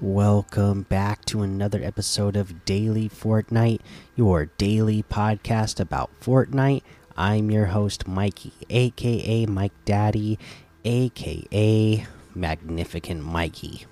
Welcome 0.00 0.82
back 0.82 1.24
to 1.26 1.42
another 1.42 1.82
episode 1.82 2.36
of 2.36 2.64
Daily 2.64 3.08
Fortnite, 3.08 3.80
your 4.14 4.46
daily 4.58 5.02
podcast 5.02 5.80
about 5.80 6.10
Fortnite. 6.20 6.82
I'm 7.16 7.50
your 7.50 7.66
host, 7.66 8.06
Mikey, 8.06 8.52
aka 8.68 9.46
Mike 9.46 9.72
Daddy, 9.84 10.38
aka 10.84 12.06
Magnificent 12.34 13.22
Mikey. 13.22 13.86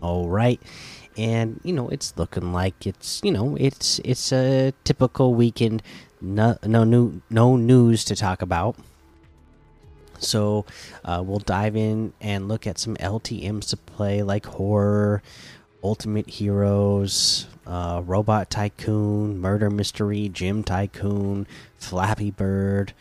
All 0.00 0.28
right, 0.28 0.60
and 1.16 1.60
you 1.64 1.72
know 1.72 1.88
it's 1.88 2.16
looking 2.16 2.52
like 2.52 2.86
it's 2.86 3.20
you 3.24 3.32
know 3.32 3.56
it's 3.56 4.00
it's 4.04 4.32
a 4.32 4.72
typical 4.84 5.34
weekend. 5.34 5.82
No, 6.20 6.56
no 6.64 6.84
new 6.84 7.20
no 7.30 7.56
news 7.56 8.04
to 8.06 8.16
talk 8.16 8.42
about. 8.42 8.76
So 10.18 10.66
uh, 11.04 11.22
we'll 11.24 11.38
dive 11.38 11.76
in 11.76 12.12
and 12.20 12.48
look 12.48 12.66
at 12.66 12.78
some 12.78 12.96
LTMs 12.96 13.68
to 13.70 13.76
play, 13.76 14.22
like 14.22 14.46
horror, 14.46 15.22
Ultimate 15.82 16.28
Heroes, 16.28 17.46
uh, 17.66 18.02
Robot 18.04 18.50
Tycoon, 18.50 19.38
Murder 19.38 19.70
Mystery, 19.70 20.28
Gym 20.28 20.64
Tycoon, 20.64 21.46
Flappy 21.76 22.32
Bird, 22.32 22.92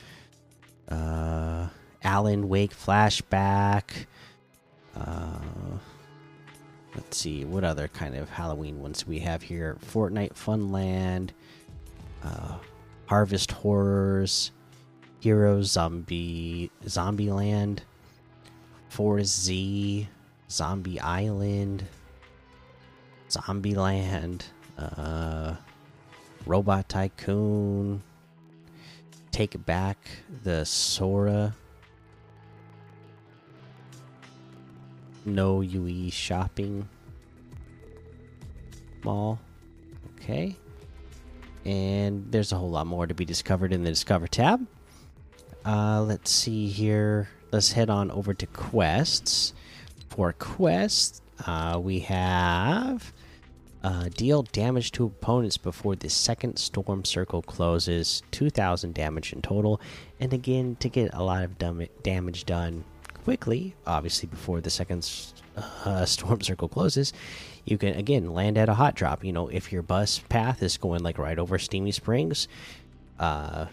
uh, 0.90 1.68
Alan 2.04 2.50
Wake 2.50 2.76
Flashback. 2.76 4.06
Uh, 4.96 5.40
let's 6.96 7.18
see 7.18 7.46
what 7.46 7.64
other 7.64 7.88
kind 7.88 8.16
of 8.16 8.30
Halloween 8.30 8.82
ones 8.82 9.06
we 9.06 9.20
have 9.20 9.42
here. 9.42 9.78
Fortnite 9.86 10.34
Funland, 10.34 11.30
uh, 12.24 12.58
Harvest 13.06 13.52
Horrors. 13.52 14.52
Hero 15.20 15.62
Zombie 15.64 16.70
Zombieland, 16.86 17.80
Forest 18.90 19.42
Z, 19.44 20.08
Zombie 20.50 21.00
Island, 21.00 21.84
Zombieland, 23.30 24.44
uh, 24.78 25.56
Robot 26.46 26.88
Tycoon, 26.88 28.04
Take 29.32 29.66
Back, 29.66 29.98
the 30.44 30.64
Sora, 30.66 31.56
No 35.28 35.62
UE 35.62 36.10
Shopping 36.10 36.88
Mall. 39.04 39.40
Okay. 40.16 40.56
And 41.66 42.32
there's 42.32 42.54
a 42.54 42.56
whole 42.56 42.70
lot 42.70 42.88
more 42.88 43.06
to 43.06 43.14
be 43.14 43.26
discovered 43.26 43.74
in 43.74 43.84
the 43.84 43.90
Discover 43.90 44.28
tab. 44.28 44.66
Uh, 45.66 46.02
let's 46.02 46.32
see 46.32 46.70
here. 46.70 47.30
Let's 47.52 47.74
head 47.74 47.90
on 47.90 48.10
over 48.10 48.34
to 48.34 48.48
quests. 48.48 49.54
For 50.10 50.32
quests, 50.34 51.22
uh, 51.46 51.78
we 51.84 52.00
have 52.00 53.12
uh, 53.84 54.10
deal 54.16 54.44
damage 54.44 54.94
to 54.94 55.06
opponents 55.06 55.58
before 55.58 55.98
the 55.98 56.10
second 56.10 56.58
storm 56.58 57.04
circle 57.04 57.42
closes, 57.42 58.24
2,000 58.32 58.94
damage 58.94 59.34
in 59.34 59.42
total. 59.42 59.82
And 60.22 60.34
again, 60.34 60.78
to 60.80 60.88
get 60.88 61.14
a 61.14 61.24
lot 61.24 61.44
of 61.44 61.58
damage 62.02 62.46
done 62.46 62.86
quickly, 63.28 63.76
obviously 63.86 64.26
before 64.26 64.62
the 64.62 64.70
second 64.70 65.06
uh, 65.84 66.06
storm 66.16 66.40
circle 66.40 66.70
closes, 66.70 67.12
you 67.66 67.78
can 67.78 67.94
again 67.96 68.34
land 68.34 68.58
at 68.58 68.70
a 68.70 68.74
hot 68.74 68.96
drop. 68.96 69.22
You 69.22 69.34
know, 69.34 69.50
if 69.50 69.70
your 69.70 69.82
bus 69.82 70.20
path 70.30 70.64
is 70.64 70.78
going 70.78 71.04
like 71.04 71.18
right 71.18 71.38
over 71.38 71.60
Steamy 71.60 71.92
Springs, 71.92 72.48
uh, 73.20 73.66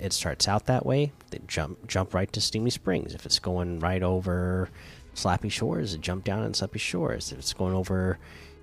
it 0.00 0.12
starts 0.12 0.48
out 0.48 0.66
that 0.66 0.84
way, 0.84 1.12
then 1.30 1.42
jump 1.46 1.86
jump 1.86 2.14
right 2.14 2.32
to 2.32 2.40
Steamy 2.40 2.70
Springs. 2.70 3.14
If 3.14 3.24
it's 3.24 3.38
going 3.38 3.78
right 3.78 4.02
over 4.02 4.68
Slappy 5.14 5.52
Shores, 5.52 5.96
jump 5.98 6.24
down 6.24 6.42
on 6.42 6.52
Slappy 6.52 6.80
Shores. 6.80 7.30
If 7.30 7.38
it's 7.38 7.52
going 7.52 7.74
over, 7.74 8.18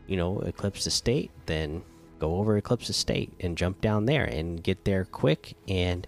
you 0.08 0.18
know, 0.18 0.42
Eclipse 0.42 0.86
Estate, 0.88 1.32
then 1.46 1.84
go 2.20 2.36
over 2.36 2.58
Eclipse 2.58 2.90
Estate 2.90 3.32
and 3.40 3.58
jump 3.58 3.80
down 3.80 4.08
there 4.08 4.26
and 4.26 4.62
get 4.62 4.84
there 4.84 5.06
quick 5.06 5.56
and 5.70 6.06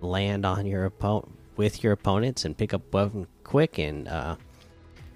land 0.00 0.46
on 0.46 0.64
your 0.64 0.86
opponent 0.86 1.30
with 1.56 1.82
your 1.82 1.92
opponents 1.92 2.44
and 2.44 2.56
pick 2.56 2.74
up 2.74 2.92
weapon 2.92 3.26
quick 3.44 3.78
and 3.78 4.08
uh, 4.08 4.36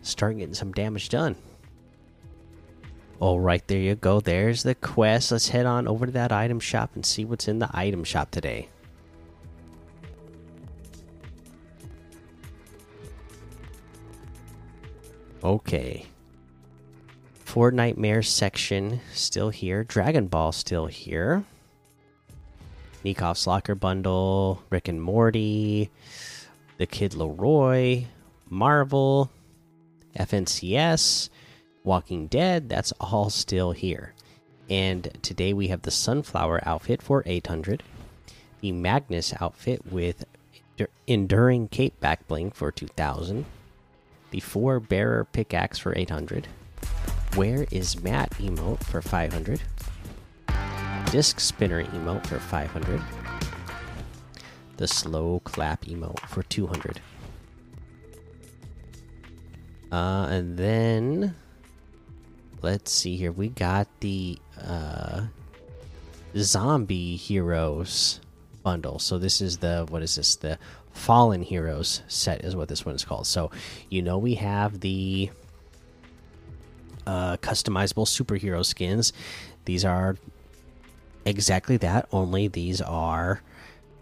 start 0.02 0.38
getting 0.38 0.54
some 0.54 0.72
damage 0.72 1.08
done. 1.08 1.36
All 3.20 3.40
right, 3.40 3.66
there 3.66 3.78
you 3.80 3.96
go. 3.96 4.20
There's 4.20 4.62
the 4.62 4.76
quest. 4.76 5.32
Let's 5.32 5.48
head 5.48 5.66
on 5.66 5.88
over 5.88 6.06
to 6.06 6.12
that 6.12 6.30
item 6.30 6.60
shop 6.60 6.90
and 6.94 7.04
see 7.04 7.24
what's 7.24 7.48
in 7.48 7.58
the 7.58 7.68
item 7.72 8.04
shop 8.04 8.30
today. 8.30 8.68
Okay. 15.42 16.06
Fortnitemares 17.44 18.26
section 18.26 19.00
still 19.12 19.50
here. 19.50 19.82
Dragon 19.82 20.28
Ball 20.28 20.52
still 20.52 20.86
here. 20.86 21.44
Nikov's 23.04 23.46
Locker 23.46 23.74
Bundle, 23.74 24.62
Rick 24.70 24.88
and 24.88 25.02
Morty, 25.02 25.90
The 26.78 26.86
Kid 26.86 27.12
LAROI, 27.12 28.06
Marvel, 28.48 29.30
FNCS, 30.16 31.28
Walking 31.84 32.26
Dead. 32.26 32.68
That's 32.68 32.92
all 33.00 33.30
still 33.30 33.72
here. 33.72 34.14
And 34.68 35.10
today 35.22 35.52
we 35.52 35.68
have 35.68 35.82
the 35.82 35.90
Sunflower 35.90 36.60
outfit 36.66 37.02
for 37.02 37.22
800, 37.24 37.82
the 38.60 38.72
Magnus 38.72 39.32
outfit 39.40 39.86
with 39.90 40.24
Enduring 41.06 41.68
Cape 41.68 41.98
Back 42.00 42.26
Bling 42.28 42.50
for 42.50 42.70
2000 42.70 43.46
the 44.30 44.40
four 44.40 44.80
bearer 44.80 45.24
pickaxe 45.24 45.78
for 45.78 45.96
800 45.96 46.46
where 47.34 47.66
is 47.70 48.02
matt 48.02 48.30
emote 48.32 48.82
for 48.84 49.00
500 49.00 49.60
disc 51.10 51.40
spinner 51.40 51.84
emote 51.84 52.26
for 52.26 52.38
500 52.38 53.00
the 54.76 54.86
slow 54.86 55.40
clap 55.44 55.84
emote 55.84 56.20
for 56.28 56.42
200 56.42 57.00
uh 59.90 60.26
and 60.30 60.56
then 60.56 61.34
let's 62.62 62.92
see 62.92 63.16
here. 63.16 63.32
We 63.32 63.48
got 63.48 63.88
the 64.00 64.38
uh 64.60 65.26
zombie 66.36 67.16
heroes 67.16 68.20
bundle. 68.62 68.98
So 68.98 69.18
this 69.18 69.40
is 69.40 69.58
the 69.58 69.86
what 69.88 70.02
is 70.02 70.16
this? 70.16 70.36
The 70.36 70.58
Fallen 70.92 71.42
Heroes 71.42 72.02
set 72.08 72.44
is 72.44 72.56
what 72.56 72.68
this 72.68 72.84
one 72.84 72.94
is 72.94 73.04
called. 73.04 73.26
So, 73.26 73.50
you 73.88 74.02
know, 74.02 74.18
we 74.18 74.34
have 74.34 74.80
the 74.80 75.30
uh, 77.06 77.36
customizable 77.36 78.04
superhero 78.04 78.66
skins. 78.66 79.12
These 79.64 79.84
are 79.84 80.16
exactly 81.28 81.76
that, 81.78 82.08
only 82.12 82.48
these 82.48 82.80
are, 82.80 83.42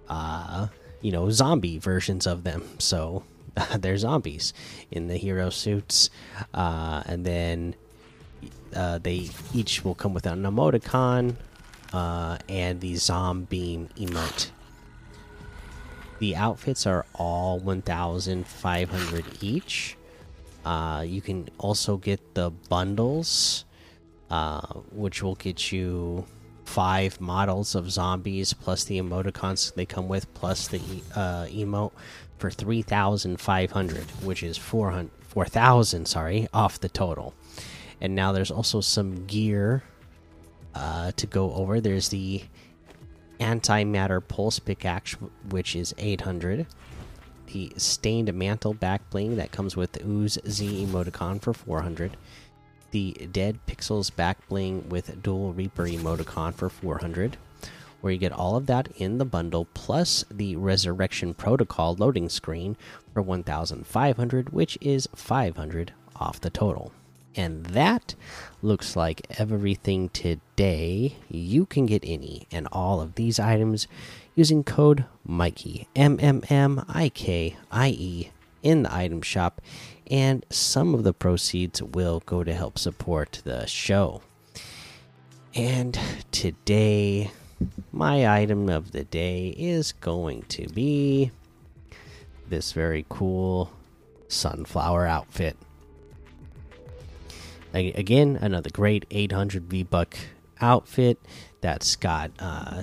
uh, 0.08 0.68
you 1.00 1.12
know, 1.12 1.30
zombie 1.30 1.78
versions 1.78 2.26
of 2.26 2.44
them. 2.44 2.64
So, 2.78 3.24
they're 3.78 3.96
zombies 3.96 4.52
in 4.90 5.08
the 5.08 5.16
hero 5.16 5.50
suits. 5.50 6.10
Uh, 6.54 7.02
and 7.06 7.24
then 7.24 7.74
uh, 8.74 8.98
they 8.98 9.30
each 9.54 9.84
will 9.84 9.94
come 9.94 10.14
with 10.14 10.26
an 10.26 10.42
emoticon 10.42 11.36
uh, 11.92 12.38
and 12.48 12.80
the 12.80 12.96
zombie 12.96 13.88
emote 13.96 14.50
the 16.18 16.36
outfits 16.36 16.86
are 16.86 17.04
all 17.14 17.58
1,500 17.58 19.24
each. 19.40 19.96
Uh, 20.64 21.04
you 21.06 21.20
can 21.20 21.48
also 21.58 21.96
get 21.96 22.34
the 22.34 22.50
bundles, 22.50 23.64
uh, 24.30 24.66
which 24.92 25.22
will 25.22 25.34
get 25.34 25.70
you 25.72 26.26
five 26.66 27.20
models 27.20 27.74
of 27.74 27.90
zombies 27.90 28.52
plus 28.52 28.84
the 28.84 28.98
emoticons 28.98 29.74
they 29.74 29.86
come 29.86 30.08
with, 30.08 30.32
plus 30.34 30.68
the 30.68 30.80
uh, 31.14 31.46
emote 31.46 31.92
for 32.38 32.50
3,500, 32.50 34.02
which 34.22 34.42
is 34.42 34.58
4,000, 34.58 35.10
4, 35.28 36.06
sorry, 36.06 36.48
off 36.52 36.80
the 36.80 36.88
total. 36.88 37.34
And 38.00 38.14
now 38.14 38.32
there's 38.32 38.50
also 38.50 38.80
some 38.80 39.26
gear 39.26 39.84
uh, 40.74 41.12
to 41.12 41.26
go 41.26 41.54
over. 41.54 41.80
There's 41.80 42.10
the 42.10 42.42
antimatter 43.40 44.26
pulse 44.26 44.58
pickaxe, 44.58 45.16
which 45.48 45.74
is 45.74 45.94
800. 45.98 46.66
The 47.52 47.72
stained 47.76 48.32
mantle 48.34 48.74
back 48.74 49.08
bling 49.08 49.36
that 49.36 49.52
comes 49.52 49.76
with 49.76 50.04
ooze 50.04 50.38
Z 50.48 50.86
emoticon 50.86 51.40
for 51.40 51.54
400. 51.54 52.16
The 52.96 53.12
dead 53.30 53.58
pixels 53.66 54.08
back 54.08 54.48
bling 54.48 54.88
with 54.88 55.22
dual 55.22 55.52
reaper 55.52 55.84
emoticon 55.84 56.54
for 56.54 56.70
400. 56.70 57.36
where 58.00 58.12
you 58.12 58.18
get 58.18 58.32
all 58.32 58.56
of 58.56 58.66
that 58.66 58.88
in 58.96 59.18
the 59.18 59.24
bundle 59.24 59.66
plus 59.74 60.24
the 60.30 60.56
Resurrection 60.56 61.34
Protocol 61.34 61.94
loading 61.94 62.28
screen 62.28 62.76
for 63.12 63.20
1,500, 63.20 64.50
which 64.50 64.78
is 64.80 65.08
500 65.14 65.92
off 66.16 66.40
the 66.40 66.50
total. 66.50 66.92
And 67.34 67.66
that 67.66 68.14
looks 68.62 68.96
like 68.96 69.26
everything 69.38 70.08
today. 70.10 71.16
You 71.28 71.66
can 71.66 71.84
get 71.86 72.02
any 72.04 72.46
and 72.50 72.66
all 72.72 73.00
of 73.00 73.16
these 73.16 73.38
items 73.38 73.88
using 74.34 74.64
code 74.64 75.04
Mikey 75.26 75.86
M 75.94 76.18
M 76.20 76.42
M 76.48 76.84
I 76.88 77.10
K 77.10 77.56
I 77.70 77.88
E 77.88 78.30
in 78.62 78.84
the 78.84 78.94
item 78.94 79.20
shop, 79.20 79.60
and 80.10 80.44
some 80.50 80.94
of 80.94 81.04
the 81.04 81.12
proceeds 81.12 81.82
will 81.82 82.22
go 82.26 82.44
to 82.44 82.54
help 82.54 82.78
support 82.78 83.40
the 83.44 83.66
show. 83.66 84.22
And 85.54 85.98
today, 86.30 87.30
my 87.92 88.28
item 88.28 88.68
of 88.68 88.92
the 88.92 89.04
day 89.04 89.48
is 89.48 89.92
going 89.92 90.42
to 90.42 90.68
be 90.68 91.30
this 92.48 92.72
very 92.72 93.04
cool 93.08 93.72
sunflower 94.28 95.06
outfit 95.06 95.56
again 97.72 98.38
another 98.40 98.70
great 98.70 99.04
800 99.10 99.64
v 99.64 99.82
buck 99.82 100.16
outfit 100.60 101.18
that's 101.60 101.96
got 101.96 102.30
uh, 102.38 102.82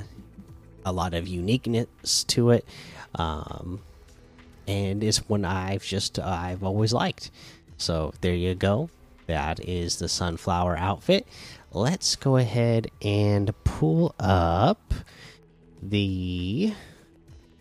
a 0.86 0.92
lot 0.92 1.14
of 1.14 1.28
uniqueness 1.28 2.24
to 2.25 2.52
it 2.52 2.66
um, 3.16 3.81
and 4.68 5.04
it's 5.04 5.27
one 5.30 5.45
i've 5.45 5.83
just 5.83 6.19
uh, 6.19 6.24
i've 6.24 6.63
always 6.63 6.94
liked 6.94 7.31
so 7.77 8.13
there 8.21 8.33
you 8.33 8.56
go 8.56 8.89
that 9.27 9.60
is 9.68 9.98
the 9.98 10.10
sunflower 10.10 10.77
outfit 10.77 11.27
let's 11.71 12.15
go 12.15 12.38
ahead 12.38 12.89
and 13.01 13.54
pull 13.63 14.13
up 14.19 14.94
the 15.81 16.74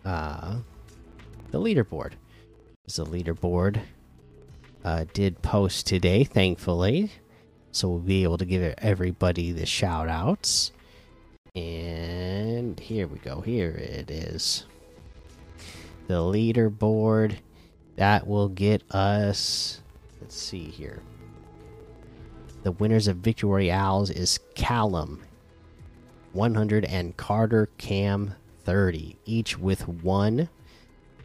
uh 0.05 0.57
the 1.51 1.59
leaderboard 1.59 2.13
a 2.85 3.05
leaderboard 3.05 3.81
uh, 4.83 5.05
did 5.13 5.41
post 5.41 5.87
today, 5.87 6.23
thankfully. 6.23 7.11
So 7.71 7.89
we'll 7.89 7.99
be 7.99 8.23
able 8.23 8.37
to 8.37 8.45
give 8.45 8.75
everybody 8.77 9.51
the 9.51 9.65
shout 9.65 10.07
outs. 10.09 10.71
And 11.55 12.79
here 12.79 13.07
we 13.07 13.19
go. 13.19 13.41
Here 13.41 13.71
it 13.71 14.11
is. 14.11 14.65
The 16.07 16.15
leaderboard 16.15 17.37
that 17.95 18.27
will 18.27 18.49
get 18.49 18.83
us. 18.91 19.81
Let's 20.21 20.35
see 20.35 20.65
here. 20.65 21.01
The 22.63 22.71
winners 22.71 23.07
of 23.07 23.17
Victory 23.17 23.49
Royales 23.49 24.09
is 24.09 24.39
Callum 24.55 25.21
100 26.31 26.85
and 26.85 27.15
Carter 27.15 27.69
Cam 27.77 28.33
30, 28.63 29.17
each 29.25 29.59
with 29.59 29.87
one 29.87 30.49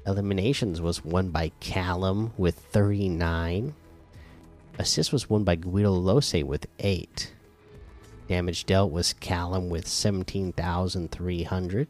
Eliminations 0.08 0.80
was 0.80 1.04
won 1.04 1.28
by 1.28 1.52
Callum 1.60 2.32
with 2.38 2.54
39. 2.54 3.74
Assist 4.78 5.12
was 5.12 5.28
won 5.28 5.44
by 5.44 5.54
Guido 5.54 5.90
Lose 5.90 6.32
with 6.32 6.66
8. 6.78 7.34
Damage 8.26 8.64
dealt 8.64 8.90
was 8.90 9.12
Callum 9.12 9.68
with 9.68 9.86
17,300. 9.86 11.88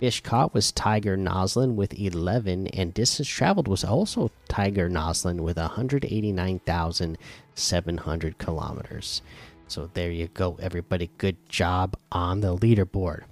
Fish 0.00 0.22
caught 0.22 0.54
was 0.54 0.72
Tiger 0.72 1.16
Noslin 1.16 1.74
with 1.74 1.98
11, 1.98 2.68
and 2.68 2.94
distance 2.94 3.28
traveled 3.28 3.68
was 3.68 3.84
also 3.84 4.30
Tiger 4.48 4.88
Noslin 4.90 5.40
with 5.40 5.58
189,700 5.58 8.38
kilometers. 8.38 9.22
So 9.68 9.90
there 9.92 10.10
you 10.10 10.28
go, 10.28 10.56
everybody. 10.60 11.10
Good 11.18 11.36
job 11.48 11.96
on 12.10 12.40
the 12.40 12.56
leaderboard. 12.56 13.24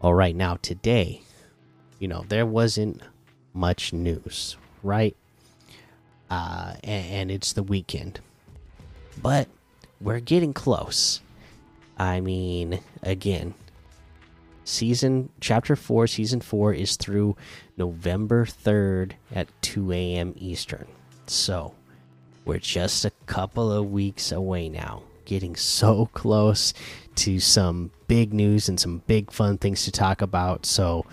All 0.00 0.14
right, 0.14 0.36
now 0.36 0.58
today 0.62 1.22
you 1.98 2.08
know, 2.08 2.24
there 2.28 2.46
wasn't 2.46 3.00
much 3.54 3.92
news, 3.92 4.56
right? 4.82 5.16
Uh, 6.30 6.74
and, 6.84 7.12
and 7.12 7.30
it's 7.30 7.52
the 7.52 7.62
weekend. 7.62 8.20
But 9.22 9.48
we're 10.00 10.20
getting 10.20 10.52
close. 10.52 11.20
I 11.98 12.20
mean, 12.20 12.80
again, 13.02 13.54
season 14.66 15.30
chapter 15.40 15.76
4 15.76 16.06
season 16.08 16.40
4 16.40 16.74
is 16.74 16.96
through 16.96 17.36
november 17.76 18.44
3rd 18.44 19.12
at 19.32 19.48
2 19.62 19.92
a.m 19.92 20.34
eastern. 20.36 20.86
So 21.26 21.74
we're 22.44 22.58
just 22.58 23.04
a 23.04 23.12
couple 23.26 23.72
of 23.72 23.90
weeks 23.90 24.32
away 24.32 24.68
now. 24.68 25.02
Getting 25.24 25.56
so 25.56 26.06
close 26.14 26.72
to 27.16 27.40
some 27.40 27.90
big 28.06 28.32
news 28.32 28.68
and 28.68 28.78
some 28.78 29.02
big 29.06 29.32
fun 29.32 29.58
things 29.58 29.84
to 29.84 29.92
talk 29.92 30.22
about. 30.22 30.66
So 30.66 31.06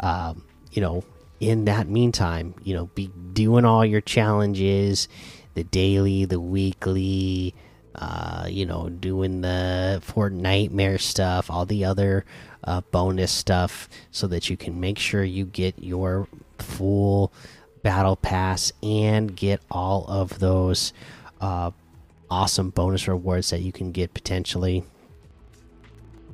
um, 0.00 0.44
you 0.72 0.80
know, 0.80 1.04
in 1.40 1.66
that 1.66 1.88
meantime, 1.88 2.54
you 2.64 2.74
know, 2.74 2.86
be 2.94 3.10
doing 3.32 3.64
all 3.64 3.84
your 3.84 4.00
challenges, 4.00 5.08
the 5.54 5.64
daily, 5.64 6.24
the 6.24 6.40
weekly, 6.40 7.54
uh, 7.94 8.46
you 8.48 8.64
know, 8.64 8.88
doing 8.88 9.40
the 9.40 10.02
Fortnitemares 10.06 11.00
stuff, 11.00 11.50
all 11.50 11.66
the 11.66 11.84
other 11.84 12.24
uh, 12.68 12.82
bonus 12.90 13.32
stuff, 13.32 13.88
so 14.10 14.26
that 14.26 14.50
you 14.50 14.56
can 14.56 14.78
make 14.78 14.98
sure 14.98 15.24
you 15.24 15.46
get 15.46 15.74
your 15.78 16.28
full 16.58 17.32
battle 17.82 18.16
pass 18.16 18.72
and 18.82 19.34
get 19.34 19.62
all 19.70 20.04
of 20.06 20.38
those 20.38 20.92
uh, 21.40 21.70
awesome 22.30 22.68
bonus 22.68 23.08
rewards 23.08 23.48
that 23.50 23.62
you 23.62 23.72
can 23.72 23.90
get 23.90 24.12
potentially. 24.12 24.84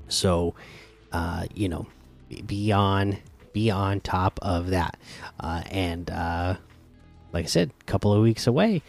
So, 0.09 0.55
uh, 1.13 1.45
you 1.55 1.69
know, 1.69 1.87
beyond 2.47 3.19
be 3.53 3.71
on 3.71 4.01
top 4.01 4.41
of 4.43 4.71
that. 4.71 4.99
Uh, 5.39 5.63
and 5.71 6.11
uh, 6.11 6.57
like 7.33 7.45
I 7.45 7.49
said, 7.49 7.71
a 7.81 7.85
couple 7.85 8.13
of 8.13 8.21
weeks 8.21 8.49
away. 8.49 8.83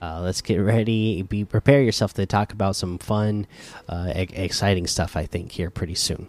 Uh, 0.00 0.20
let's 0.20 0.42
get 0.42 0.58
ready. 0.58 1.22
Be 1.22 1.44
prepare 1.44 1.82
yourself 1.82 2.14
to 2.14 2.26
talk 2.26 2.52
about 2.52 2.76
some 2.76 2.98
fun, 2.98 3.46
uh, 3.88 4.12
exciting 4.14 4.86
stuff. 4.86 5.16
I 5.16 5.26
think 5.26 5.52
here 5.52 5.70
pretty 5.70 5.94
soon. 5.96 6.28